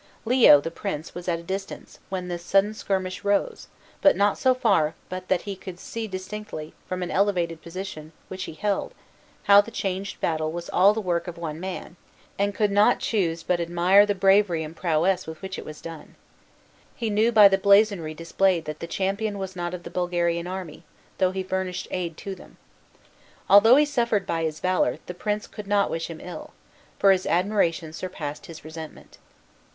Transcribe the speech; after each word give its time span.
Leo, 0.25 0.59
the 0.59 0.71
prince, 0.71 1.13
was 1.13 1.27
at 1.27 1.37
a 1.37 1.43
distance 1.43 1.99
when 2.09 2.27
this 2.27 2.43
sudden 2.43 2.73
skirmish 2.73 3.23
rose, 3.23 3.67
but 4.01 4.15
not 4.15 4.35
so 4.35 4.55
far 4.55 4.95
but 5.09 5.27
that 5.27 5.43
he 5.43 5.55
could 5.55 5.79
see 5.79 6.07
distinctly, 6.07 6.73
from 6.89 7.03
an 7.03 7.11
elevated 7.11 7.61
position 7.61 8.11
which 8.27 8.45
he 8.45 8.55
held, 8.55 8.95
how 9.43 9.61
the 9.61 9.69
changed 9.69 10.19
battle 10.19 10.51
was 10.51 10.69
all 10.71 10.91
the 10.95 10.99
work 10.99 11.27
of 11.27 11.37
one 11.37 11.59
man, 11.59 11.97
and 12.39 12.55
could 12.55 12.71
not 12.71 12.97
choose 12.99 13.43
but 13.43 13.59
admire 13.59 14.03
the 14.03 14.15
bravery 14.15 14.63
and 14.63 14.75
prowess 14.75 15.27
with 15.27 15.39
which 15.43 15.59
it 15.59 15.65
was 15.65 15.79
done. 15.79 16.15
He 16.95 17.11
knew 17.11 17.31
by 17.31 17.47
the 17.47 17.59
blazonry 17.59 18.15
displayed 18.15 18.65
that 18.65 18.79
the 18.79 18.87
champion 18.87 19.37
was 19.37 19.55
not 19.55 19.75
of 19.75 19.83
the 19.83 19.91
Bulgarian 19.91 20.47
army, 20.47 20.81
though 21.19 21.29
he 21.29 21.43
furnished 21.43 21.87
aid 21.91 22.17
to 22.17 22.33
them. 22.33 22.57
Although 23.47 23.75
he 23.75 23.85
suffered 23.85 24.25
by 24.25 24.41
his 24.45 24.61
valor, 24.61 24.97
the 25.05 25.13
prince 25.13 25.45
could 25.45 25.67
not 25.67 25.91
wish 25.91 26.09
him 26.09 26.19
ill, 26.19 26.53
for 26.97 27.11
his 27.11 27.27
admiration 27.27 27.93
surpassed 27.93 28.47
his 28.47 28.65
resentment. 28.65 29.19